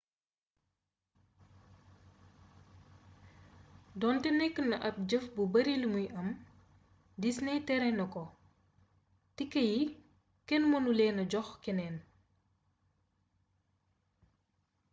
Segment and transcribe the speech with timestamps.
[3.99, 6.29] doonte nekk na ab jëf bu bari limuy am
[7.21, 8.23] disney tere na ko
[9.35, 9.79] tike yi
[10.47, 11.95] kenn menu leena jox keneen